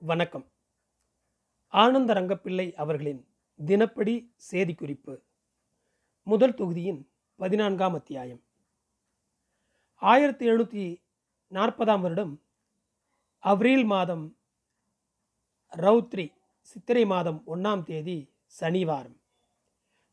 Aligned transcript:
வணக்கம். 0.00 0.52
ஆனந்த 1.68 2.14
ரங்கப்பிள்ளை 2.14 2.72
அவர்களின் 2.72 3.26
தினப்படி 3.66 4.34
செய்திக்குறிப்பு. 4.50 5.22
முதல் 6.22 6.54
தொகுதியின் 6.54 7.10
பதினான்காம் 7.36 7.94
அத்தியாயம். 7.94 8.42
ஆயிரத்தி 9.94 10.48
எழுநூற்றி 10.48 11.02
நாற்பதாம் 11.50 12.00
வருடம் 12.00 12.42
அவ்ரீல் 13.38 13.84
மாதம் 13.84 14.38
ரௌத்ரி 15.70 16.32
சித்திரை 16.60 17.06
மாதம் 17.06 17.42
ஒன்றாம் 17.46 17.82
தேதி 17.82 18.32
சனிவாரம். 18.46 19.20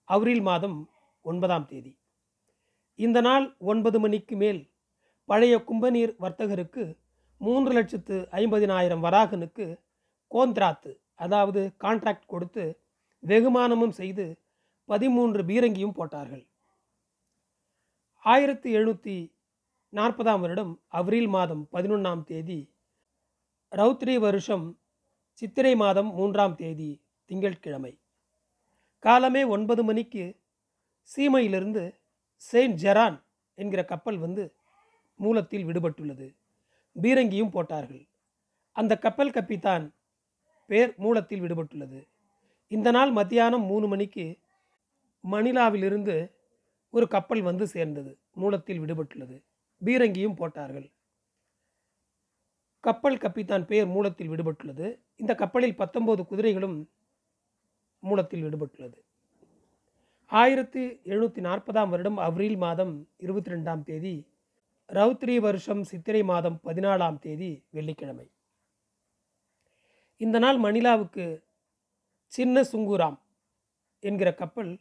அவ்ரீல் 0.04 0.42
மாதம் 0.42 0.90
ஒன்பதாம் 1.22 1.66
தேதி. 1.66 2.00
இந்த 2.96 3.22
நாள் 3.22 3.56
ஒன்பது 3.58 4.00
மணிக்கு 4.00 4.36
மேல் 4.36 4.72
பழைய 5.26 5.58
கும்பநீர் 5.58 6.16
வர்த்தகருக்கு 6.20 6.98
மூன்று 7.46 7.72
லட்சத்து 7.78 8.16
ஐம்பதினாயிரம் 8.42 9.04
வராகனுக்கு 9.06 9.66
கோந்த்ராத்து 10.32 10.92
அதாவது 11.24 11.62
கான்ட்ராக்ட் 11.84 12.32
கொடுத்து 12.34 12.64
வெகுமானமும் 13.24 13.96
செய்து 14.00 14.26
பதிமூன்று 14.90 15.42
பீரங்கியும் 15.50 15.98
போட்டார்கள். 15.98 16.44
ஆயிரத்தி 18.26 18.70
எழுநூற்றி 18.78 19.16
நாற்பதாம் 19.94 20.42
வருடம் 20.44 20.72
அப்ரில் 21.00 21.30
மாதம் 21.36 21.64
பதினொன்றாம் 21.76 22.24
தேதி 22.30 22.60
ரௌத்ரி 23.72 24.16
வருஷம் 24.26 24.66
சித்திரை 25.42 25.74
மாதம் 25.84 26.10
மூன்றாம் 26.18 26.56
தேதி 26.62 26.90
திங்கட்கிழமை. 27.30 27.94
காலமே 29.04 29.44
ஒன்பது 29.56 29.82
மணிக்கு 29.90 30.26
சீமையிலிருந்து 31.10 31.84
செயின்ட் 32.44 32.80
ஜெரான் 32.84 33.18
என்கிற 33.58 33.82
கப்பல் 33.92 34.20
வந்து 34.26 34.44
மூலத்தில் 35.20 35.68
விடுபட்டுள்ளது. 35.68 36.28
பீரங்கியும் 37.02 37.50
போட்டார்கள். 37.50 38.08
அந்த 38.72 38.98
கப்பல் 38.98 39.30
கப்பித்தான் 39.30 39.90
பேர் 40.66 40.94
மூலத்தில் 40.98 41.42
விடுபட்டுள்ளது. 41.42 42.08
இந்த 42.68 42.92
நாள் 42.92 43.12
மத்தியானம் 43.12 43.64
மூணு 43.64 43.88
மணிக்கு 43.88 44.40
மணிலாவிலிருந்து 45.32 46.32
ஒரு 46.90 47.08
கப்பல் 47.08 47.42
வந்து 47.42 47.68
சேர்ந்தது. 47.68 48.18
மூலத்தில் 48.34 48.80
விடுபட்டுள்ளது. 48.80 49.44
பீரங்கியும் 49.86 50.36
போட்டார்கள். 50.36 50.92
கப்பல் 52.80 53.18
கப்பித்தான் 53.18 53.66
பேர் 53.66 53.88
மூலத்தில் 53.88 54.30
விடுபட்டுள்ளது. 54.30 55.00
இந்த 55.16 55.36
கப்பலில் 55.36 55.76
பத்தொன்பது 55.76 56.26
குதிரைகளும் 56.26 56.90
மூலத்தில் 58.00 58.44
விடுபட்டுள்ளது. 58.44 59.00
ஆயிரத்தி 60.26 60.88
எழுநூற்றி 60.88 61.42
நாற்பதாம் 61.50 61.90
வருடம் 61.90 62.18
அப்ரில் 62.18 62.58
மாதம் 62.58 63.10
இருபத்தி 63.18 63.52
ரெண்டாம் 63.52 63.84
தேதி 63.84 64.28
ரௌத்ரி 64.90 65.36
வருஷம் 65.40 65.84
சித்திரை 65.84 66.24
மாதம் 66.24 66.60
பதினாலாம் 66.64 67.20
தேதி 67.20 67.52
வெள்ளிக்கிழமை. 67.70 68.28
இந்த 70.18 70.40
நாள் 70.40 70.60
மணிலாவுக்கு 70.60 71.26
சின்ன 72.26 72.62
சுங்குராம் 72.62 73.18
என்கிற 74.04 74.34
கப்பல் 74.34 74.80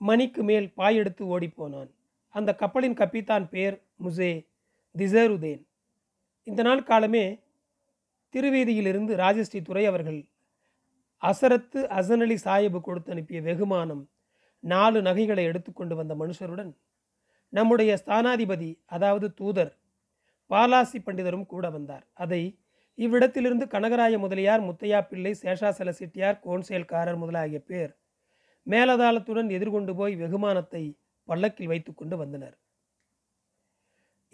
மணிக்கு 0.00 0.42
மேல் 0.42 0.72
பாயெடுத்து 0.76 1.24
ஓடிப்போனான். 1.24 1.90
அந்த 2.34 2.54
கப்பலின் 2.54 2.96
கப்பித்தான் 2.96 3.46
பேர் 3.48 3.76
முசே 4.04 4.46
திசருதேன். 4.94 5.62
இந்த 6.46 6.62
நாள் 6.62 6.82
காலமே 6.82 7.24
திருவேதியிலிருந்து 8.34 9.12
ராஜஸ்ரீ 9.16 9.62
துறை 9.62 9.86
அவர்கள் 9.86 10.20
அசரத்து 11.22 11.80
அசனலி 11.98 12.36
சாஹிபு 12.44 12.80
கொடுத்து 12.80 13.10
அனுப்பிய 13.10 13.40
வெகுமானம் 13.40 14.02
நாலு 14.64 15.02
நகைகளை 15.02 15.44
எடுத்துக்கொண்டு 15.44 15.94
வந்த 15.96 16.14
மனுஷருடன் 16.14 16.72
நம்முடைய 17.52 17.90
ஸ்தானாதிபதி 18.02 18.70
அதாவது 18.86 19.26
தூதர் 19.34 19.72
பாலாசி 20.50 20.98
பண்டிதரும் 21.06 21.46
கூட 21.46 21.66
வந்தார். 21.70 22.04
அதை 22.14 22.42
இவ்விடத்திலிருந்து 22.98 23.64
கனகராய 23.66 24.14
முதலியார் 24.18 24.62
முத்தையா 24.68 25.00
பிள்ளை 25.08 25.32
சேஷாசல 25.42 25.90
செட்டியார் 25.98 26.40
கோன்சேல்காரர் 26.44 27.20
முதலாகிய 27.22 27.60
பேர் 27.70 27.92
மேலதாளத்துடன் 28.66 29.50
எதிர்கொண்டு 29.56 29.92
போய் 29.96 30.14
வெகுமானத்தை 30.16 30.82
பல்லக்கில் 31.28 31.70
வைத்து 31.72 31.94
கொண்டு 31.94 32.16
வந்தனர். 32.16 32.56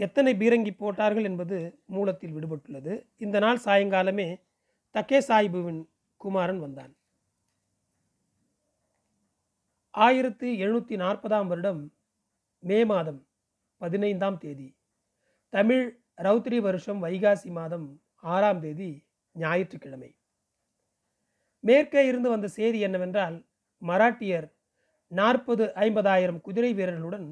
எத்தனை 0.00 0.32
பீரங்கி 0.34 0.72
போட்டார்கள் 0.74 1.24
என்பது 1.24 1.58
மூலத்தில் 1.84 2.34
விடுபட்டுள்ளது. 2.36 2.94
இந்த 3.16 3.36
நாள் 3.38 3.60
சாயங்காலமே 3.64 4.28
தக்கே 4.94 5.20
சாஹிபுவின் 5.28 5.82
குமாரன் 6.20 6.60
வந்தான். 6.64 6.92
ஆயிரத்தி 9.94 10.48
எழுநூற்றி 10.62 10.96
நாற்பதாம் 11.04 11.50
வருடம் 11.52 11.82
மே 12.64 12.84
மாதம் 12.84 13.20
பதினைந்தாம் 13.80 14.38
தேதி. 14.38 14.68
தமிழ் 15.52 15.84
ரௌத்ரி 16.26 16.58
வருஷம் 16.60 17.00
வைகாசி 17.04 17.50
மாதம் 17.50 17.86
ஆறாம் 18.34 18.60
தேதி 18.60 18.90
ஞாயிற்றுக்கிழமை. 19.36 20.10
மேற்கே 21.64 22.02
இருந்து 22.06 22.28
வந்த 22.30 22.48
செய்தி 22.48 22.78
என்னவென்றால் 22.80 23.36
மராட்டியர் 23.82 24.46
நாற்பது 25.12 25.64
ஐம்பதாயிரம் 25.86 26.40
குதிரை 26.40 26.72
வீரர்களுடன் 26.74 27.28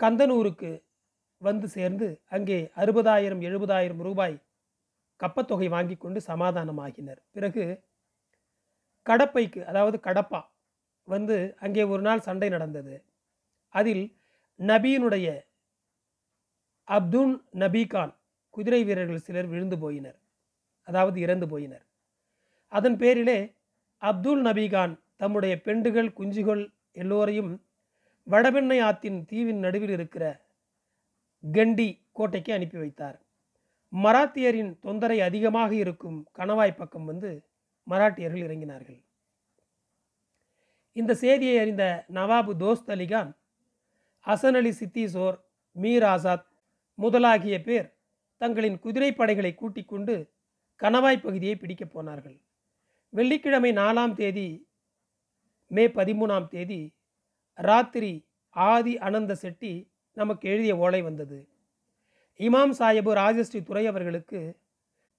கந்தனூருக்கு 0.00 0.70
வந்து 1.42 1.66
சேர்ந்து 1.68 2.06
அங்கே 2.36 2.58
அறுபதாயிரம் 2.76 3.42
எழுபதாயிரம் 3.48 4.02
ரூபாய் 4.08 4.36
கப்பத்தொகை 5.20 5.68
வாங்கி 5.68 5.96
கொண்டு 5.96 6.20
சமாதானமாகினர். 6.30 7.20
பிறகு 7.30 7.64
கடப்பைக்கு 9.06 9.60
அதாவது 9.64 9.96
கடப்பா 10.08 10.40
வந்து 11.08 11.36
அங்கே 11.58 11.84
ஒரு 11.84 12.02
நாள் 12.02 12.26
சண்டை 12.28 12.48
நடந்தது. 12.48 12.94
அதில் 13.70 14.16
நபியினுடைய 14.58 15.48
அப்துல் 16.84 17.44
நபிகான் 17.54 18.14
குதிரை 18.50 18.84
வீரர்கள் 18.84 19.18
சிலர் 19.18 19.46
விழுந்து 19.46 19.76
போயினர். 19.76 20.18
அதாவது 20.82 21.20
இறந்து 21.20 21.46
போயினர். 21.46 21.84
அதன் 22.68 22.96
பேரிலே 22.96 23.56
அப்துல் 23.98 24.42
நபிகான் 24.44 24.98
தம்முடைய 25.16 25.60
பெண்டுகள் 25.64 26.12
குஞ்சுகள் 26.18 26.72
எல்லோரையும் 26.92 27.64
வடபெண்ணை 28.24 28.82
ஆத்தின் 28.82 29.24
தீவின் 29.24 29.58
நடுவில் 29.58 29.90
இருக்கிற 29.90 30.44
கண்டி 31.52 32.06
கோட்டைக்கு 32.12 32.52
அனுப்பி 32.52 32.78
வைத்தார். 32.78 33.22
மராத்தியரின் 33.92 34.72
தொந்தரை 34.82 35.18
அதிகமாக 35.18 35.74
இருக்கும் 35.74 36.28
கணவாய் 36.38 36.76
பக்கம் 36.76 37.04
வந்து 37.04 37.46
மராட்டியர்கள் 37.90 38.44
இறங்கினார்கள். 38.46 39.00
இந்த 40.92 41.14
செய்தியை 41.14 41.58
அறிந்த 41.58 42.04
நவாபு 42.08 42.52
தோஸ்த் 42.58 42.90
அலிகான் 42.90 43.30
ஹசன் 44.26 44.56
அலி 44.56 44.70
சித்தீசோர் 44.70 45.36
மீர் 45.76 46.04
ஆசாத் 46.04 46.46
முதலாகிய 46.98 47.62
பேர் 47.62 47.96
தங்களின் 48.36 48.78
குதிரை 48.78 49.12
படைகளை 49.12 49.54
கூட்டிக் 49.54 49.88
கொண்டு 49.88 50.32
கணவாய் 50.80 51.22
பகுதியை 51.22 51.56
பிடிக்கப் 51.56 51.90
போனார்கள். 51.90 52.40
வெள்ளிக்கிழமை 53.08 53.72
நாலாம் 53.72 54.12
தேதி 54.12 54.68
மே 55.66 55.86
பதிமூணாம் 55.86 56.46
தேதி 56.46 56.94
ராத்திரி 57.54 58.24
ஆதி 58.50 58.98
அனந்த 58.98 59.32
செட்டி 59.32 59.90
நமக்கு 60.12 60.48
எழுதிய 60.48 60.76
ஓலை 60.76 61.02
வந்தது. 61.02 61.48
இமாம் 62.38 62.72
சாஹிபு 62.78 63.12
ராஜஸ்ரீ 63.14 63.62
துறை 63.62 63.86
அவர்களுக்கு 63.86 64.58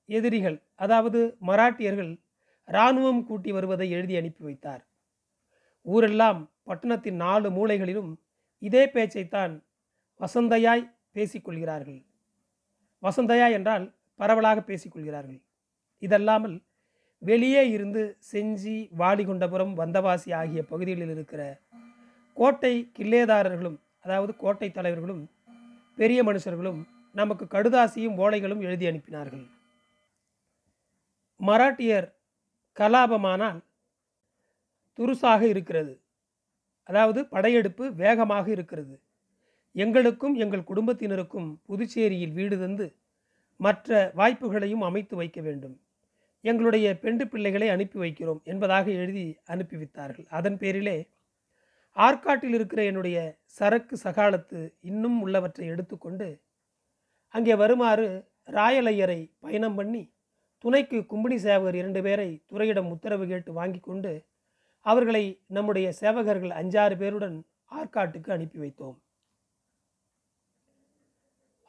எதிரிகள் 0.05 0.63
அதாவது 0.75 1.37
மராட்டியர்கள் 1.47 2.19
இராணுவம் 2.65 3.25
கூட்டி 3.25 3.51
வருவதை 3.51 3.89
எழுதி 3.89 4.15
அனுப்பி 4.17 4.43
வைத்தார். 4.43 4.87
ஊரெல்லாம் 5.81 6.51
பட்டணத்தின் 6.63 7.15
நாலு 7.15 7.47
மூலைகளிலும் 7.49 8.11
இதே 8.61 8.85
பேச்சைத்தான் 8.85 9.63
வசந்தையாய் 10.19 10.91
பேசிக்கொள்கிறார்கள். 11.13 12.05
வசந்தையா 13.03 13.51
என்றால் 13.51 13.95
பரவலாக 14.15 14.59
பேசிக்கொள்கிறார்கள். 14.61 15.41
இதல்லாமல் 15.99 16.63
வெளியே 17.17 17.69
இருந்து 17.69 18.17
செஞ்சி 18.31 18.89
வாலிகுண்டபுரம் 18.97 19.73
வந்தவாசி 19.77 20.33
ஆகிய 20.33 20.63
பகுதிகளில் 20.63 21.09
இருக்கிற 21.09 21.61
கோட்டை 22.33 22.91
கில்லேதாரர்களும் 22.99 23.79
அதாவது 24.01 24.35
கோட்டை 24.35 24.71
தலைவர்களும் 24.71 25.29
பெரிய 25.95 26.23
மனுஷர்களும் 26.23 26.79
நமக்கு 27.11 27.45
கடுதாசியும் 27.45 28.17
ஓலைகளும் 28.17 28.61
எழுதி 28.61 28.85
அனுப்பினார்கள். 28.85 29.49
மராட்டியர் 31.39 32.07
கலாபமானால் 32.77 33.59
துருசாக 34.97 35.41
இருக்கிறது. 35.41 36.00
அதாவது 36.91 37.19
படையெடுப்பு 37.33 37.85
வேகமாக 38.01 38.45
இருக்கிறது. 38.55 38.95
எங்களுக்கும் 39.75 40.35
எங்கள் 40.35 40.69
குடும்பத்தினருக்கும் 40.69 41.49
புதுச்சேரியில் 41.67 42.35
வீடு 42.39 42.55
தந்து 42.57 42.87
மற்ற 43.59 43.99
வாய்ப்புகளையும் 44.15 44.85
அமைத்து 44.87 45.15
வைக்க 45.15 45.39
வேண்டும். 45.41 45.75
எங்களுடைய 46.43 46.87
பெண்டு 46.99 47.23
பிள்ளைகளை 47.27 47.67
அனுப்பி 47.69 47.97
வைக்கிறோம் 47.99 48.41
என்பதாக 48.43 48.85
எழுதி 49.01 49.25
அனுப்பி 49.45 49.75
வைத்தார்கள் 49.77 50.27
அதன் 50.31 50.57
பேரிலே 50.57 50.97
ஆற்காட்டில் 51.95 52.55
இருக்கிற 52.57 52.81
என்னுடைய 52.83 53.17
சரக்கு 53.57 53.95
சகாலத்து 54.03 54.59
இன்னும் 54.81 55.17
உள்ளவற்றை 55.21 55.65
எடுத்துக்கொண்டு 55.67 56.29
அங்கே 57.33 57.55
வருமாறு 57.55 58.07
ராயலையரை 58.51 59.19
பயணம் 59.39 59.75
பண்ணி 59.75 60.03
துணைக்கு 60.63 60.97
கும்பினி 61.11 61.37
சேவகர் 61.37 61.75
இரண்டு 61.75 62.01
பேரை 62.01 62.29
துறையிடம் 62.49 62.89
உத்தரவு 62.91 63.25
கேட்டு 63.27 63.51
வாங்கி 63.53 63.79
கொண்டு 63.79 64.11
அவர்களை 64.85 65.23
நம்முடைய 65.47 65.87
சேவகர்கள் 66.01 66.53
அஞ்சாறு 66.59 66.95
பேருடன் 67.01 67.37
ஆற்காட்டுக்கு 67.79 68.29
அனுப்பி 68.35 68.59
வைத்தோம். 68.59 68.97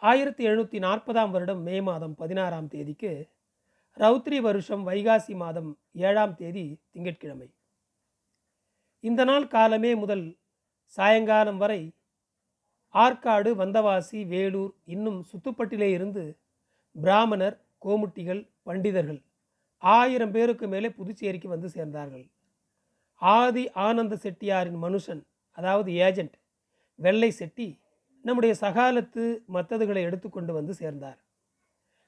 ஆயிரத்தி 0.03 0.43
எழுநூற்றி 0.49 0.79
நாற்பதாம் 0.87 1.31
வருடம் 1.31 1.63
மே 1.63 1.77
மாதம் 1.81 2.15
பதினாறாம் 2.15 2.69
தேதிக்கு 2.69 3.13
ரௌத்ரி 3.97 4.39
வருஷம் 4.41 4.85
வைகாசி 4.89 5.35
மாதம் 5.37 5.71
ஏழாம் 6.09 6.35
தேதி 6.35 6.65
திங்கட்கிழமை. 6.93 7.49
இந்த 9.01 9.25
நாள் 9.25 9.47
காலமே 9.47 9.93
முதல் 9.95 10.25
சாயங்காலம் 10.97 11.59
வரை 11.59 11.83
ஆற்காடு 12.95 13.51
வந்தவாசி 13.61 14.21
வேலூர் 14.27 14.73
இன்னும் 14.95 15.21
சுத்துப்பட்டிலே 15.31 15.89
இருந்து 15.93 16.25
பிராமணர் 16.97 17.57
கோமுட்டிகள் 17.85 18.43
பண்டிதர்கள் 18.69 19.21
ஆயிரம் 19.83 20.31
பேருக்கு 20.31 20.67
மேலே 20.69 20.89
புதுச்சேரிக்கு 20.99 21.49
வந்து 21.49 21.69
சேர்ந்தார்கள். 21.69 22.27
ஆதி 23.23 23.71
ஆனந்த 23.71 24.15
செட்டியாரின் 24.17 24.79
மனுஷன் 24.83 25.23
அதாவது 25.51 25.93
ஏஜெண்ட் 25.93 26.33
வெள்ளை 26.95 27.31
செட்டி 27.31 27.81
நம்முடைய 28.21 28.55
சகாலத்து 28.61 29.39
மத்ததுகளை 29.53 30.03
எடுத்துக்கொண்டு 30.03 30.53
வந்து 30.53 30.75
சேர்ந்தார். 30.75 31.19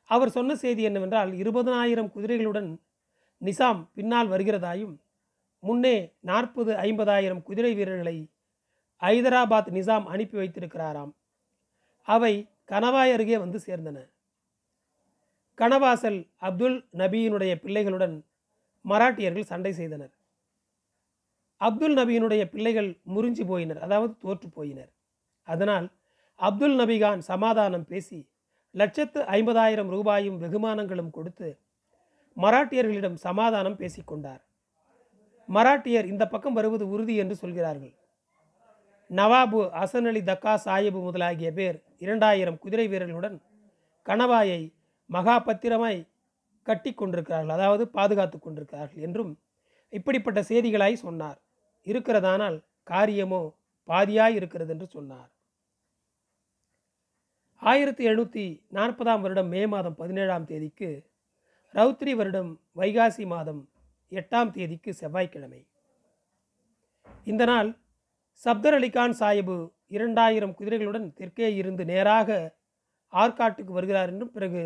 அவர் 0.04 0.30
சொன்ன 0.30 0.54
செய்தி 0.54 0.82
என்னவென்றால் 0.82 1.32
இருபதனாயிரம் 1.32 2.12
குதிரைகளுடன் 2.14 2.78
நிசாம் 3.40 3.88
பின்னால் 3.94 4.28
வருகிறதாயும் 4.28 4.96
முன்னே 5.60 6.16
நாற்பது 6.20 6.72
ஐம்பதாயிரம் 6.74 7.42
குதிரை 7.42 7.74
வீரர்களை 7.74 8.28
ஐதராபாத் 9.02 9.70
நிசாம் 9.72 10.04
அனுப்பி 10.04 10.38
வைத்திருக்கிறாராம். 10.38 11.12
அவை 12.02 12.48
கணவாய் 12.70 13.12
அருகே 13.12 13.36
வந்து 13.36 13.58
சேர்ந்தன. 13.66 14.10
கணவாசல் 15.58 16.30
அப்துல் 16.36 16.88
நபியினுடைய 16.92 17.54
பிள்ளைகளுடன் 17.62 18.24
மராட்டியர்கள் 18.84 19.50
சண்டை 19.52 19.72
செய்தனர். 19.72 20.12
அப்துல் 21.60 21.96
நபியினுடைய 21.98 22.42
பிள்ளைகள் 22.44 22.90
முறிஞ்சு 23.14 23.44
போயினர் 23.50 23.80
அதாவது 23.86 24.12
தோற்று 24.22 24.48
போயினர். 24.56 24.90
அதனால் 25.48 25.86
அப்துல் 26.40 26.76
நபிகான் 26.80 27.20
சமாதானம் 27.30 27.86
பேசி 27.90 28.18
லட்சத்து 28.74 29.20
ஐம்பதாயிரம் 29.36 29.90
ரூபாயும் 29.94 30.40
வெகுமானங்களும் 30.42 31.10
கொடுத்து 31.10 31.48
மராட்டியர்களிடம் 32.36 33.18
சமாதானம் 33.26 33.78
பேசிக்கொண்டார் 33.80 34.42
மராட்டியர் 35.48 36.10
இந்த 36.12 36.24
பக்கம் 36.26 36.56
வருவது 36.58 36.84
உறுதி 36.88 37.14
என்று 37.16 37.34
சொல்கிறார்கள். 37.34 37.94
நவாபு 39.10 39.60
அசன் 39.82 40.08
அலி 40.10 40.20
தக்கா 40.22 40.54
சாஹிபு 40.64 41.00
முதலாகிய 41.06 41.50
பேர் 41.52 41.76
இரண்டாயிரம் 41.98 42.58
குதிரை 42.62 42.86
வீரர்களுடன் 42.92 43.36
கணவாயை 44.06 44.60
மகாபத்திரமாய் 45.10 46.00
கட்டி 46.66 46.90
கொண்டிருக்கிறார்கள் 46.92 47.56
அதாவது 47.56 47.84
பாதுகாத்து 47.88 48.38
கொண்டிருக்கிறார்கள் 48.38 49.04
என்றும் 49.06 49.32
இப்படிப்பட்ட 49.98 50.40
செய்திகளாய் 50.50 51.04
சொன்னார். 51.04 51.38
இருக்கிறதானால் 51.86 52.56
காரியமோ 52.90 53.42
பாதியாய் 53.88 54.36
இருக்கிறது 54.38 54.72
என்று 54.74 54.86
சொன்னார். 54.96 55.30
ஆயிரத்தி 57.62 58.02
எழுநூற்றி 58.08 58.44
நாற்பதாம் 58.76 59.22
வருடம் 59.24 59.50
மே 59.54 59.62
மாதம் 59.72 59.98
பதினேழாம் 60.00 60.48
தேதிக்கு 60.50 60.90
ரௌத்ரி 61.74 62.12
வருடம் 62.20 62.50
வைகாசி 62.80 63.24
மாதம் 63.34 63.62
எட்டாம் 64.12 64.50
தேதிக்கு 64.56 64.90
செவ்வாய்க்கிழமை. 65.00 65.60
இந்த 67.30 67.42
நாள் 67.50 67.70
சப்தர் 68.42 68.76
அலிகான் 68.78 69.14
சாஹிபு 69.20 69.56
இரண்டாயிரம் 69.96 70.54
குதிரைகளுடன் 70.58 71.06
தெற்கே 71.18 71.48
இருந்து 71.60 71.82
நேராக 71.92 72.38
ஆற்காட்டுக்கு 73.12 73.72
வருகிறார் 73.78 74.10
என்றும் 74.12 74.34
பிறகு 74.36 74.62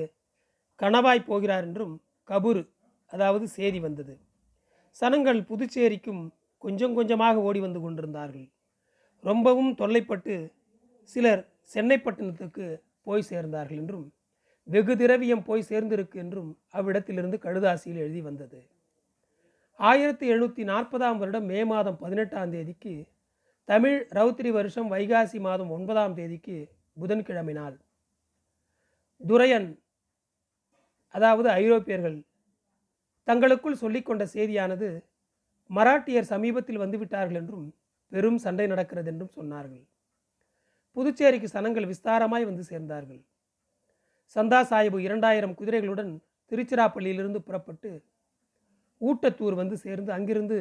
கணவாய் 0.80 1.28
போகிறார் 1.30 1.66
என்றும் 1.68 1.94
கபூர் 2.28 2.62
அதாவது 3.12 3.46
செய்தி 3.56 3.80
வந்தது. 3.86 4.14
சனங்கள் 4.96 5.40
புதுச்சேரிக்கும் 5.50 6.22
கொஞ்சம் 6.64 6.94
கொஞ்சமாக 6.94 7.42
ஓடி 7.48 7.60
வந்து 7.60 7.80
கொண்டிருந்தார்கள். 7.80 8.46
ரொம்பவும் 9.24 9.72
தொல்லைப்பட்டு 9.74 10.34
சிலர் 11.10 11.42
சென்னைப்பட்டினத்துக்கு 11.74 12.66
போய் 13.02 13.28
சேர்ந்தார்கள் 13.30 13.80
என்றும் 13.82 14.06
வெகு 14.68 14.94
திரவியம் 14.96 15.44
போய் 15.48 15.68
சேர்ந்திருக்கு 15.68 16.16
என்றும் 16.22 16.50
அவ்விடத்திலிருந்து 16.78 17.38
கழுதாசியில் 17.44 18.02
எழுதி 18.04 18.20
வந்தது. 18.20 18.58
ஆயிரத்தி 19.80 20.24
எழுநூற்றி 20.32 20.62
நாற்பதாம் 20.64 21.18
வருடம் 21.18 21.46
மே 21.50 21.60
மாதம் 21.64 21.98
பதினெட்டாம் 21.98 22.52
தேதிக்கு 22.52 22.94
தமிழ் 23.68 23.98
ரௌத்திரி 24.18 24.50
வருஷம் 24.50 24.88
வைகாசி 24.92 25.38
மாதம் 25.38 25.70
ஒன்பதாம் 25.70 26.16
தேதிக்கு 26.18 26.56
புதன்கிழமை 26.96 27.54
நாள். 27.54 27.76
துரையன் 29.20 29.68
அதாவது 31.14 31.48
ஐரோப்பியர்கள் 31.60 32.16
தங்களுக்குள் 33.28 33.80
சொல்லிக்கொண்ட 33.82 34.24
செய்தியானது 34.34 34.88
மராட்டியர் 35.70 36.30
சமீபத்தில் 36.32 36.82
வந்துவிட்டார்கள் 36.82 37.38
என்றும் 37.40 37.66
பெரும் 38.12 38.38
சண்டை 38.44 38.66
நடக்கிறது 38.66 39.08
என்றும் 39.12 39.34
சொன்னார்கள். 39.38 39.82
புதுச்சேரிக்கு 40.96 41.48
சனங்கள் 41.54 41.88
விஸ்தாரமாய் 41.90 42.48
வந்து 42.50 42.64
சேர்ந்தார்கள். 42.70 43.20
சந்தா 44.36 44.60
சாஹிபு 44.70 44.98
இரண்டாயிரம் 44.98 45.56
குதிரைகளுடன் 45.58 46.12
திருச்சிராப்பள்ளியிலிருந்து 46.50 47.40
புறப்பட்டு 47.48 47.90
ஊட்டத்தூர் 49.00 49.56
வந்து 49.60 49.76
சேர்ந்து 49.76 50.10
அங்கிருந்து 50.12 50.58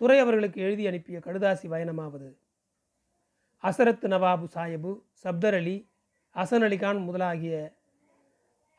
துறை 0.00 0.18
அவர்களுக்கு 0.18 0.58
எழுதி 0.66 0.84
அனுப்பிய 0.86 1.18
கடுதாசி 1.26 1.66
பயணமாவது. 1.72 2.28
அசரத் 3.64 4.06
நவாபு 4.12 4.46
சாஹிபு 4.54 4.92
சப்தர் 5.22 5.56
அலி 5.60 5.76
ஹசன் 6.36 6.66
அலிகான் 6.66 7.00
முதலாகிய 7.08 7.54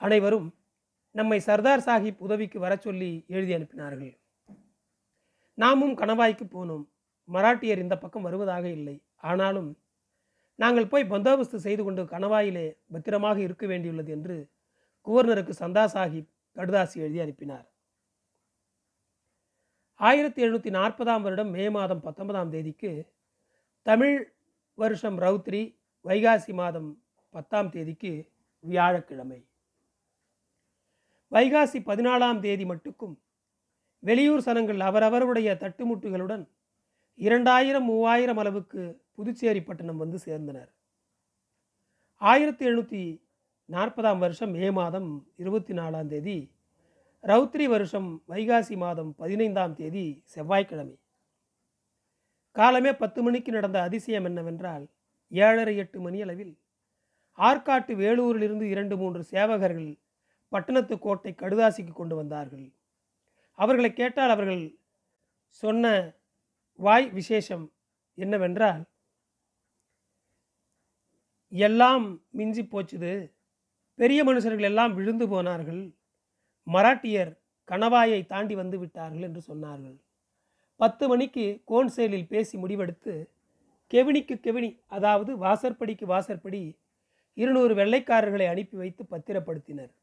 அனைவரும் 0.02 0.48
நம்மை 1.18 1.40
சர்தார் 1.40 1.80
சாஹிப் 1.80 2.18
உதவிக்கு 2.18 2.60
வர 2.60 2.76
சொல்லி 2.76 3.26
எழுதி 3.28 3.54
அனுப்பினார்கள். 3.54 4.18
நாமும் 5.54 5.98
கணவாய்க்கு 5.98 6.44
போனோம். 6.44 6.90
மராட்டியர் 7.34 7.78
இந்த 7.78 7.98
பக்கம் 7.98 8.22
வருவதாக 8.22 8.70
இல்லை. 8.70 9.04
ஆனாலும் 9.16 9.78
நாங்கள் 10.56 10.88
போய் 10.88 11.04
பந்தோபஸ்து 11.04 11.56
செய்து 11.56 11.84
கொண்டு 11.84 12.04
கணவாயிலே 12.04 12.78
பத்திரமாக 12.92 13.40
இருக்க 13.40 13.66
வேண்டியுள்ளது 13.66 14.08
என்று 14.08 14.50
குவர்னருக்கு 15.06 15.54
சந்தா 15.60 15.86
சாஹிப் 15.86 16.30
கடுதாசி 16.56 16.96
எழுதி 16.96 17.20
அனுப்பினார். 17.20 17.72
ஆயிரத்தி 19.94 20.50
எழுநூற்றி 20.50 20.74
நாற்பதாம் 20.74 21.22
வருடம் 21.22 21.50
மே 21.50 21.70
மாதம் 21.70 22.02
பத்தொன்பதாம் 22.02 22.50
தேதிக்கு 22.50 23.14
தமிழ் 23.82 24.34
வருஷம் 24.74 25.20
ரௌத்ரி 25.20 25.80
வைகாசி 26.04 26.54
மாதம் 26.54 27.04
பத்தாம் 27.30 27.70
தேதிக்கு 27.70 28.32
வியாழக்கிழமை. 28.60 29.47
வைகாசி 31.32 31.80
பதினாலாம் 31.86 32.40
தேதி 32.40 32.66
மட்டுக்கும் 32.66 33.16
வெளியூர் 34.04 34.46
சனங்கள் 34.46 34.80
அவரவருடைய 34.80 35.58
தட்டுமுட்டுகளுடன் 35.62 36.46
இரண்டாயிரம் 37.20 37.84
மூவாயிரம் 37.84 38.38
அளவுக்கு 38.38 38.82
புதுச்சேரி 39.16 39.62
பட்டணம் 39.64 39.98
வந்து 39.98 40.18
சேர்ந்தனர். 40.26 40.70
ஆயிரத்தி 42.22 42.66
எழுநூற்றி 42.66 43.02
நாற்பதாம் 43.70 44.18
வருஷம் 44.18 44.52
மே 44.52 44.70
மாதம் 44.70 45.10
இருபத்தி 45.36 45.74
நாலாம் 45.74 46.08
தேதி 46.08 46.38
ரௌத்ரி 47.24 47.66
வருஷம் 47.68 48.10
வைகாசி 48.30 48.76
மாதம் 48.78 49.12
பதினைந்தாம் 49.16 49.76
தேதி 49.76 50.24
செவ்வாய்க்கிழமை. 50.24 50.96
காலமே 52.52 52.92
பத்து 52.92 53.22
மணிக்கு 53.24 53.52
நடந்த 53.52 53.82
அதிசயம் 53.82 54.26
என்னவென்றால் 54.26 54.86
ஏழரை 55.32 55.78
எட்டு 55.78 56.00
மணி 56.00 56.22
அளவில் 56.22 56.54
ஆற்காட்டு 57.38 57.94
வேலூரிலிருந்து 57.96 58.66
இரண்டு 58.70 58.98
மூன்று 58.98 59.24
சேவகர்கள் 59.32 59.92
பட்டணத்து 60.52 61.00
கோட்டை 61.00 61.32
கடுதாசிக்கு 61.34 61.94
கொண்டு 61.94 62.16
வந்தார்கள். 62.16 62.66
அவர்களை 63.60 63.94
கேட்டால் 63.94 64.30
அவர்கள் 64.30 64.64
சொன்ன 65.64 66.14
வாய் 66.80 67.10
விசேஷம் 67.10 67.66
என்னவென்றால் 68.18 68.84
எல்லாம் 71.52 72.06
மிஞ்சி 72.32 72.64
போச்சுது. 72.64 73.14
பெரிய 74.00 74.24
மனுஷர்கள் 74.24 74.70
எல்லாம் 74.72 74.94
விழுந்து 74.94 75.28
போனார்கள். 75.28 75.84
மராட்டியர் 76.68 77.32
கணவாயை 77.70 78.26
தாண்டி 78.26 78.56
வந்து 78.56 78.78
விட்டார்கள் 78.80 79.22
என்று 79.22 79.42
சொன்னார்கள். 79.48 79.98
பத்து 80.80 81.08
மணிக்கு 81.08 81.46
கோன்சேலில் 81.66 82.28
பேசி 82.28 82.56
முடிவெடுத்து 82.58 83.14
கெவினிக்கு 83.94 84.36
கெவினி 84.46 84.70
அதாவது 84.88 85.38
வாசற்படிக்கு 85.38 86.06
வாசற்படி 86.06 86.62
இருநூறு 87.38 87.74
வெள்ளைக்காரர்களை 87.76 88.48
அனுப்பி 88.48 88.78
வைத்து 88.78 89.04
பத்திரப்படுத்தினர். 89.12 89.94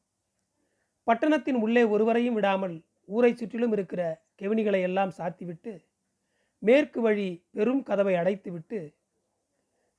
பட்டணத்தின் 1.05 1.55
உள்ளே 1.55 1.85
ஒருவரையும் 1.85 2.35
விடாமல் 2.35 2.85
ஊரை 3.05 3.35
சுற்றிலும் 3.35 3.73
இருக்கிற 3.73 4.03
கெவினிகளை 4.41 4.81
எல்லாம் 4.81 5.11
சாத்திவிட்டு 5.19 5.85
மேற்கு 6.59 7.01
வழி 7.01 7.45
பெரும் 7.51 7.83
கதவை 7.83 8.15
அடைத்துவிட்டு 8.15 8.95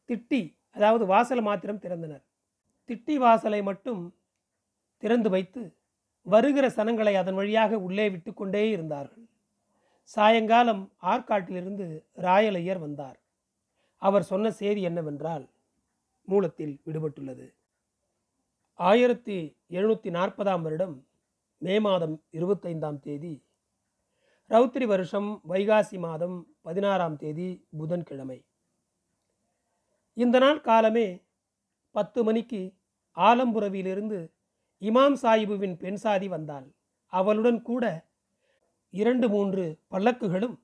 திட்டி 0.10 0.58
அதாவது 0.72 1.06
வாசல் 1.06 1.42
மாத்திரம் 1.42 1.80
திறந்தனர். 1.80 2.24
திட்டி 2.90 3.16
வாசலை 3.16 3.62
மட்டும் 3.62 4.16
திறந்து 4.98 5.30
வைத்து 5.30 5.76
வருகிற 6.22 6.70
சனங்களை 6.70 7.14
அதன் 7.16 7.36
வழியாக 7.36 7.80
உள்ளே 7.80 8.10
விட்டுக்கொண்டே 8.10 8.72
இருந்தார்கள். 8.72 9.26
சாயங்காலம் 10.04 10.92
ஆற்காட்டிலிருந்து 11.02 11.86
ராயலையர் 12.18 12.80
வந்தார். 12.80 13.20
அவர் 13.98 14.24
சொன்ன 14.24 14.52
செய்தி 14.52 14.82
என்னவென்றால் 14.82 15.50
மூலத்தில் 16.24 16.82
விடுபட்டுள்ளது. 16.86 17.55
ஆயிரத்தி 18.79 19.36
எழுநூற்றி 19.70 20.10
நாற்பதாம் 20.10 20.62
வருடம் 20.62 20.96
மே 21.62 21.79
மாதம் 21.79 22.15
இருபத்தைந்தாம் 22.32 22.98
தேதி 23.00 23.32
ரௌத்திரி 24.51 24.86
வருஷம் 24.86 25.29
வைகாசி 25.50 25.98
மாதம் 26.00 26.36
பதினாறாம் 26.62 27.15
தேதி 27.15 27.48
புதன்கிழமை. 27.77 28.38
இந்த 30.13 30.39
நாள் 30.39 30.60
காலமே 30.62 31.08
பத்து 31.96 32.24
மணிக்கு 32.24 32.62
ஆலம்புரவியிலிருந்து 33.17 34.20
இமாம் 34.82 35.15
சாஹிபுவின் 35.22 35.77
பெண் 35.77 35.96
சாதி 35.96 36.27
வந்தாள். 36.27 36.67
அவளுடன் 37.13 37.62
கூட 37.62 37.84
இரண்டு 38.94 39.29
மூன்று 39.29 39.65
பல்லக்குகளும் 39.89 40.58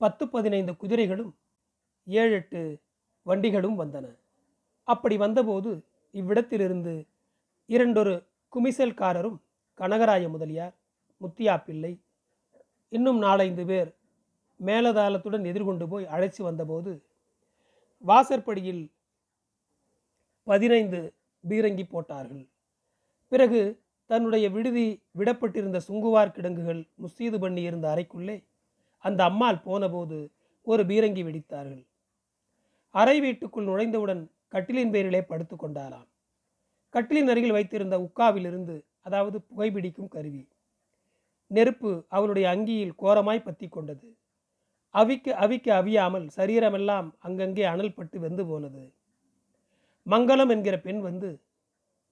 பத்து 0.00 0.26
பதினைந்து 0.28 0.74
குதிரைகளும் 0.76 1.32
ஏழு 2.06 2.32
எட்டு 2.32 2.62
வண்டிகளும் 3.26 3.78
வந்தன. 3.80 4.06
அப்படி 4.88 5.16
வந்தபோது 5.16 5.70
இவ்விடத்திலிருந்து 6.14 6.96
இரண்டொரு 7.70 8.12
குமிசல்காரரும் 8.52 9.38
கனகராய 9.80 10.28
முதலியார் 10.28 10.74
முத்தியா 11.20 11.54
பிள்ளை 11.64 11.90
இன்னும் 12.92 13.18
நாலைந்து 13.18 13.64
பேர் 13.66 13.90
மேலதாளத்துடன் 14.60 15.44
எதிர்கொண்டு 15.44 15.86
போய் 15.88 16.06
அழைச்சி 16.06 16.42
வந்தபோது 16.42 16.92
வாசற்படியில் 18.04 18.82
பதினைந்து 20.46 21.00
பீரங்கி 21.44 21.84
போட்டார்கள். 21.88 22.44
பிறகு 23.32 23.60
தன்னுடைய 24.10 24.46
விடுதி 24.50 24.86
விடப்பட்டிருந்த 25.18 25.78
சுங்குவார் 25.88 26.34
கிடங்குகள் 26.36 26.82
முஸ்தீது 27.02 27.38
பண்ணி 27.38 27.62
இருந்த 27.62 27.86
அறைக்குள்ளே 27.94 28.36
அந்த 29.04 29.20
அம்மாள் 29.24 29.60
போனபோது 29.60 30.18
ஒரு 30.66 30.82
பீரங்கி 30.86 31.22
வெடித்தார்கள். 31.24 31.84
அறை 32.94 33.16
வீட்டுக்குள் 33.20 33.68
நுழைந்தவுடன் 33.68 34.22
கட்டிலின் 34.48 34.90
பேரிலே 34.90 35.20
படுத்து 35.22 35.56
கொண்டாராம் 35.56 36.07
கட்டிலின் 36.94 37.30
அருகில் 37.32 37.56
வைத்திருந்த 37.56 37.96
உக்காவிலிருந்து 38.06 38.76
அதாவது 39.02 39.38
புகைபிடிக்கும் 39.48 40.12
கருவி. 40.14 40.42
நெருப்பு 41.50 41.90
அவளுடைய 42.08 42.46
அங்கியில் 42.54 42.96
கோரமாய் 43.02 43.46
பற்றி 43.46 43.66
கொண்டது 43.68 44.08
அவிக்க 44.94 45.34
அவிக்க 45.44 45.68
அவியாமல் 45.80 46.26
சரீரமெல்லாம் 46.36 47.08
அங்கங்கே 47.18 47.64
அனல் 47.72 47.96
பட்டு 47.98 48.16
வெந்து 48.20 48.44
போனது. 48.46 48.82
மங்களம் 50.06 50.52
என்கிற 50.54 50.76
பெண் 50.78 51.00
வந்து 51.00 51.30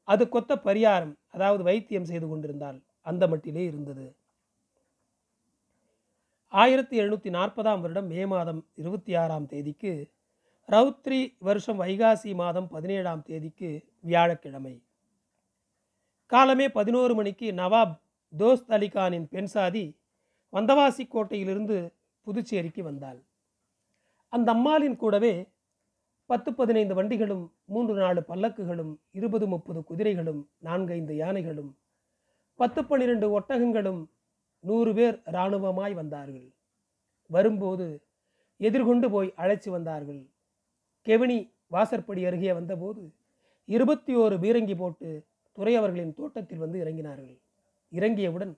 அது 0.09 0.25
கொத்த 0.29 0.53
பரிகாரம் 0.67 1.15
அதாவது 1.31 1.63
வைத்தியம் 1.63 2.09
செய்து 2.11 2.27
கொண்டிருந்தால் 2.29 2.79
அந்த 3.03 3.25
மட்டிலே 3.27 3.63
இருந்தது. 3.71 4.07
ஆயிரத்தி 6.53 6.97
எழுநூற்றி 7.01 7.31
நாற்பதாம் 7.31 7.81
வருடம் 7.85 8.11
மே 8.13 8.25
மாதம் 8.27 8.61
இருபத்தி 8.75 9.13
ஆறாம் 9.15 9.47
தேதிக்கு 9.47 9.93
ரவுத்ரி 10.69 11.19
வருஷம் 11.39 11.81
வைகாசி 11.81 12.31
மாதம் 12.35 12.69
பதினேழாம் 12.69 13.23
தேதிக்கு 13.23 13.71
வியாழக்கிழமை. 14.07 14.75
காலமே 16.27 16.67
பதினோரு 16.69 17.15
மணிக்கு 17.15 17.53
நவாப் 17.53 17.95
தோஸ்த் 18.39 18.69
அலிகானின் 18.69 19.27
பெண் 19.31 19.51
சாதி 19.55 19.85
வந்தவாசி 20.53 21.03
கோட்டையிலிருந்து 21.07 21.79
புதுச்சேரிக்கு 22.27 22.83
வந்தாள். 22.83 23.21
அந்த 24.29 24.53
அம்மாளின் 24.53 24.97
கூடவே 24.97 25.35
பத்து 26.27 26.55
பதினைந்து 26.55 26.95
வண்டிகளும் 26.95 27.45
மூன்று 27.65 27.95
நாலு 27.95 28.23
பல்லக்குகளும் 28.29 28.93
இருபது 29.11 29.47
முப்பது 29.47 29.85
குதிரைகளும் 29.85 30.41
நான்கைந்து 30.59 31.17
யானைகளும் 31.17 31.73
பத்து 32.55 32.85
பன்னிரண்டு 32.85 33.41
ஒட்டகங்களும் 33.41 34.03
நூறு 34.61 34.95
பேர் 34.95 35.23
இராணுவமாய் 35.27 35.95
வந்தார்கள். 35.95 36.49
வரும்போது 37.27 37.87
எதிர்கொண்டு 38.57 39.11
போய் 39.11 39.35
அழைச்சி 39.37 39.71
வந்தார்கள். 39.71 40.23
கெவினி 41.07 41.39
வாசற்படி 41.67 42.25
அருகே 42.25 42.53
வந்தபோது 42.53 43.03
இருபத்தி 43.69 44.17
ஓரு 44.17 44.37
பீரங்கி 44.39 44.77
போட்டு 44.77 45.27
துறை 45.53 45.75
அவர்களின் 45.75 46.15
தோட்டத்தில் 46.15 46.59
வந்து 46.59 46.79
இறங்கினார்கள். 46.85 47.39
இறங்கியவுடன் 47.93 48.53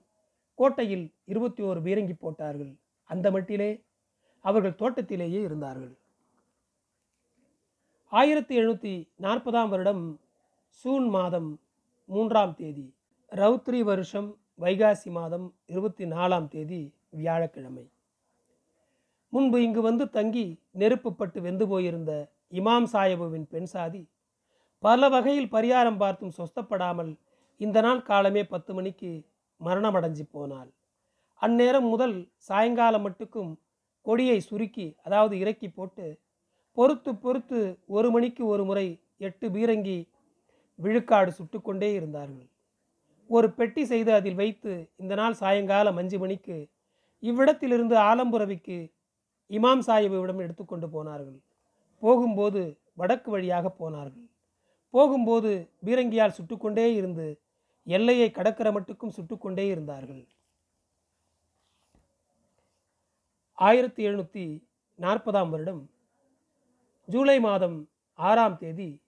கோட்டையில் 0.55 1.05
இருபத்தி 1.25 1.63
ஓரு 1.63 1.79
பீரங்கி 1.81 2.15
போட்டார்கள். 2.19 2.73
அந்த 3.03 3.31
மட்டிலே 3.31 3.83
அவர்கள் 4.45 4.75
தோட்டத்திலேயே 4.75 5.41
இருந்தார்கள். 5.41 5.97
ஆயிரத்தி 8.11 8.53
எழுநூற்றி 8.59 8.93
நாற்பதாம் 9.21 9.69
வருடம் 9.69 10.19
சூன் 10.69 11.07
மாதம் 11.09 11.59
மூன்றாம் 12.05 12.55
தேதி 12.55 12.93
ரவுத்ரி 13.31 13.79
வருஷம் 13.79 14.29
வைகாசி 14.59 15.09
மாதம் 15.11 15.55
இருபத்தி 15.65 16.05
நாலாம் 16.05 16.47
தேதி 16.47 16.93
வியாழக்கிழமை. 17.09 17.85
முன்பு 19.33 19.57
இங்கு 19.63 19.81
வந்து 19.81 20.09
தங்கி 20.09 20.59
நெருப்புப்பட்டு 20.77 21.39
வெந்து 21.41 21.67
போயிருந்த 21.67 22.31
இமாம் 22.51 22.87
சாயபுவின் 22.93 23.47
பெண் 23.49 23.65
சாதி 23.65 24.07
பல 24.83 25.07
வகையில் 25.09 25.53
பரிகாரம் 25.55 25.97
பார்த்தும் 25.97 26.35
சொஸ்தப்படாமல் 26.37 27.11
இந்த 27.61 27.77
நாள் 27.81 28.01
காலமே 28.01 28.43
பத்து 28.43 28.71
மணிக்கு 28.73 29.09
மரணமடைஞ்சு 29.61 30.25
போனாள். 30.35 30.69
அந்நேரம் 31.41 31.87
முதல் 31.93 32.15
சாயங்காலம் 32.49 33.05
மட்டுக்கும் 33.07 33.51
கொடியை 34.05 34.37
சுருக்கி 34.49 34.87
அதாவது 35.05 35.35
இறக்கி 35.39 35.69
போட்டு 35.69 36.05
பொறுத்து 36.77 37.11
பொறுத்து 37.15 37.59
ஒரு 37.87 38.09
மணிக்கு 38.11 38.43
ஒரு 38.45 38.63
முறை 38.69 38.87
எட்டு 39.27 39.45
பீரங்கி 39.55 39.97
விழுக்காடு 40.79 41.31
சுட்டுக்கொண்டே 41.37 41.89
இருந்தார்கள். 41.97 42.47
ஒரு 43.29 43.47
பெட்டி 43.57 43.83
செய்து 43.85 44.11
அதில் 44.19 44.39
வைத்து 44.41 44.73
இந்த 45.01 45.13
நாள் 45.15 45.39
சாயங்காலம் 45.41 45.99
அஞ்சு 46.01 46.17
மணிக்கு 46.23 46.57
இவ்விடத்திலிருந்து 47.23 47.95
ஆலம்புரவிக்கு 48.09 48.77
இமாம் 49.49 49.83
சாஹிபிடம் 49.87 50.43
எடுத்துக்கொண்டு 50.45 50.87
போனார்கள். 50.95 51.39
போகும்போது 52.03 52.61
வடக்கு 53.01 53.29
வழியாக 53.31 53.69
போனார்கள். 53.81 54.27
போகும்போது 54.93 55.71
பீரங்கியால் 55.85 56.35
சுட்டுக்கொண்டே 56.37 56.95
இருந்து 56.95 57.27
எல்லையை 57.87 58.29
கடக்கிற 58.31 58.67
மட்டுக்கும் 58.75 59.15
சுட்டுக்கொண்டே 59.17 59.65
இருந்தார்கள். 59.67 60.27
ஆயிரத்தி 63.57 64.01
எழுநூற்றி 64.07 64.45
நாற்பதாம் 64.99 65.49
வருடம் 65.49 65.89
ஜூலை 67.07 67.39
மாதம் 67.39 67.77
ஆறாம் 68.19 68.57
தேதி 68.57 69.01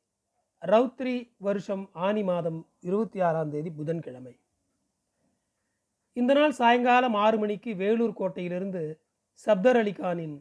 ரவுத்ரி 0.61 1.15
வருஷம் 1.37 1.89
ஆனி 1.93 2.23
மாதம் 2.23 2.59
இருபத்தி 2.79 3.19
ஆறாம் 3.21 3.49
தேதி 3.49 3.69
புதன்கிழமை. 3.69 4.33
இந்த 6.13 6.33
நாள் 6.33 6.51
சாயங்காலம் 6.51 7.13
ஆறு 7.13 7.37
மணிக்கு 7.37 7.73
வேலூர் 7.75 8.17
கோட்டையிலிருந்து 8.19 8.83
சப்தர் 9.45 9.79
அலிகானின் 9.81 10.35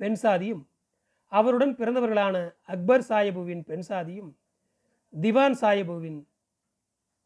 பெண் 0.00 0.18
சாதியும் 0.22 0.62
அவருடன் 1.32 1.74
பிறந்தவர்களான 1.76 2.36
அக்பர் 2.64 3.04
சாஹிபுவின் 3.08 3.62
பெண் 3.62 3.86
சாதியும் 3.88 4.32
திவான் 5.12 5.56
சாஹிபுவின் 5.60 6.20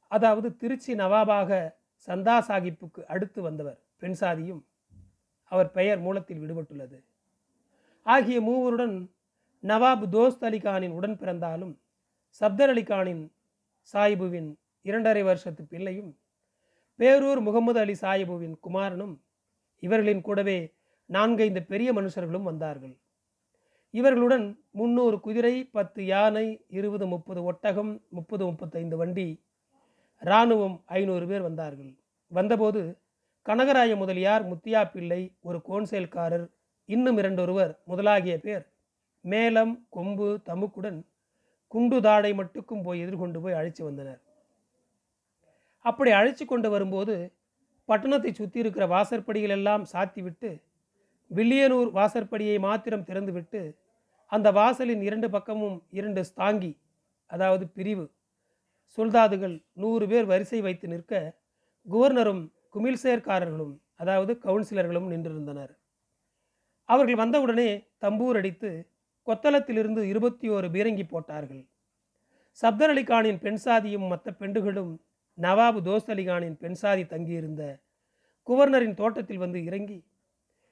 அதாவது 0.09 0.57
திருச்சி 0.57 0.95
நவாபாக 0.95 1.51
சந்தா 2.09 2.37
சாஹிப்புக்கு 2.49 3.05
அடுத்து 3.05 3.43
வந்தவர் 3.43 3.79
பெண் 3.97 4.17
சாதியும் 4.21 4.63
அவர் 5.45 5.71
பெயர் 5.71 6.01
மூலத்தில் 6.01 6.41
விடுபட்டுள்ளது. 6.41 6.99
ஆகிய 8.07 8.41
மூவருடன் 8.41 8.97
நவாப் 9.63 10.05
தோஸ்த் 10.13 10.45
அலி 10.45 10.59
கானின் 10.59 10.91
உடன் 10.91 11.17
பிறந்தாலும் 11.17 11.83
சப்தர் 12.41 12.69
அலி 12.69 12.83
கானின் 12.83 13.33
சாஹிபுவின் 13.93 14.51
இரண்டரை 14.83 15.23
வருஷத்து 15.23 15.65
பிள்ளையும் 15.65 16.13
பேரூர் 16.99 17.41
முகமது 17.41 17.81
அலி 17.81 17.97
சாஹிபுவின் 18.01 18.57
குமாரனும் 18.63 19.15
இவர்களின் 19.83 20.21
கூடவே 20.21 20.59
நான்கைந்து 21.07 21.63
பெரிய 21.63 21.93
மனுஷர்களும் 21.93 22.43
வந்தார்கள். 22.43 22.95
இவர்களுடன் 23.95 24.45
முன்னூறு 24.71 25.17
குதிரை 25.21 25.55
பத்து 25.77 26.01
யானை 26.07 26.47
இருபது 26.79 27.07
முப்பது 27.07 27.41
ஒட்டகம் 27.45 27.93
முப்பது 28.09 28.43
முப்பத்தைந்து 28.45 28.97
வண்டி 28.97 29.29
இராணுவம் 30.23 30.77
ஐநூறு 30.99 31.25
பேர் 31.27 31.47
வந்தார்கள். 31.49 31.93
வந்தபோது 32.33 32.83
கனகராய 33.47 33.93
முதலியார் 33.97 34.45
முத்தியா 34.51 34.81
பிள்ளை 34.93 35.21
ஒரு 35.49 35.59
கோன்சேல்காரர் 35.69 36.47
இன்னும் 36.89 37.19
இரண்டொருவர் 37.19 37.73
முதலாகிய 37.87 38.37
பேர் 38.47 38.65
மேலம் 39.25 39.75
கொம்பு 39.97 40.29
தமுக்குடன் 40.49 41.01
குண்டு 41.75 41.99
தாடை 42.01 42.31
மட்டுக்கும் 42.33 42.85
போய் 42.87 43.03
எதிர்கொண்டு 43.05 43.39
போய் 43.43 43.59
அழைச்சி 43.59 43.83
வந்தனர். 43.89 44.21
அப்படி 45.85 46.11
அழைச்சி 46.11 46.45
கொண்டு 46.47 46.69
வரும்போது 46.71 47.15
பட்டணத்தை 47.89 48.31
சுற்றி 48.33 48.59
இருக்கிற 48.63 48.85
வாசற்படிகள் 48.87 49.55
எல்லாம் 49.59 49.85
சாத்திவிட்டு 49.93 50.51
வில்லியனூர் 51.31 51.91
வாசற்படியை 51.91 52.59
மாத்திரம் 52.59 53.05
திறந்துவிட்டு 53.05 53.61
அந்த 54.33 54.49
வாசலின் 54.53 55.03
இரண்டு 55.03 55.31
பக்கமும் 55.31 55.77
இரண்டு 55.91 56.25
ஸ்தாங்கி 56.31 56.73
அதாவது 57.27 57.69
பிரிவு. 57.69 58.07
சுல்தாதுகள் 58.99 59.57
நூறு 59.73 60.07
பேர் 60.07 60.25
வரிசை 60.25 60.61
வைத்து 60.61 60.89
நிற்க 60.89 61.39
குவர்னரும் 61.87 62.43
குமில்சேர்காரர்களும் 62.75 63.75
அதாவது 63.97 64.33
கவுன்சிலர்களும் 64.43 65.09
நின்றிருந்தனர். 65.13 65.73
அவர்கள் 66.89 67.15
வந்தவுடனே 67.15 67.71
தம்பூர் 68.01 68.37
அடித்து 68.37 68.71
கொத்தளத்திலிருந்து 69.27 70.03
இருபத்தி 70.03 70.47
ஓரு 70.51 70.69
பீரங்கி 70.71 71.05
போட்டார்கள். 71.09 71.63
சப்தர் 72.63 72.93
அலிகானின் 72.95 73.39
பெண் 73.39 73.61
சாதியும் 73.65 74.07
மற்ற 74.09 74.31
பெண்டுகளும் 74.33 74.93
நவாபு 75.39 75.81
தோஸ்த் 75.81 76.11
அலிகானின் 76.11 76.57
பெண் 76.57 76.79
சாதி 76.83 77.05
தங்கியிருந்த 77.05 77.63
குவர்னரின் 78.47 78.95
தோட்டத்தில் 78.95 79.39
வந்து 79.39 79.65
இறங்கி 79.65 79.99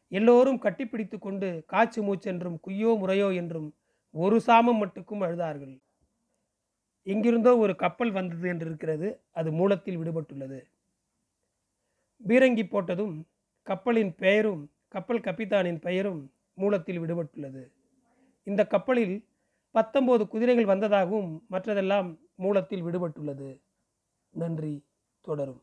எல்லோரும் 0.08 0.60
கட்டிப்பிடித்து 0.62 1.18
கொண்டு 1.18 1.64
காச்சு 1.72 2.00
மூச்சென்றும் 2.00 2.56
குய்யோ 2.66 2.98
முறையோ 2.98 3.34
என்றும் 3.34 3.74
ஒரு 4.10 4.40
சாமம் 4.46 4.86
மட்டுக்கும் 4.86 5.24
அழுதார்கள். 5.26 5.80
எங்கிருந்தோ 7.02 7.56
ஒரு 7.56 7.76
கப்பல் 7.76 8.10
வந்தது 8.10 8.48
என்று 8.48 8.66
இருக்கிறது 8.66 9.20
அது 9.30 9.52
மூலத்தில் 9.52 9.98
விடுபட்டுள்ளது. 9.98 10.60
பீரங்கி 12.28 12.64
போட்டதும் 12.64 13.24
கப்பலின் 13.62 14.14
பெயரும் 14.14 14.70
கப்பல் 14.88 15.20
கப்பித்தானின் 15.20 15.80
பெயரும் 15.80 16.32
மூலத்தில் 16.54 17.00
விடுபட்டுள்ளது. 17.00 17.72
இந்த 18.44 18.66
கப்பலில் 18.66 19.28
பத்தொன்பது 19.70 20.28
குதிரைகள் 20.28 20.64
வந்ததாகவும் 20.64 21.46
மற்றதெல்லாம் 21.50 22.18
மூலத்தில் 22.34 22.84
விடுபட்டுள்ளது. 22.84 23.60
நன்றி. 24.30 24.84
தொடரும். 25.20 25.62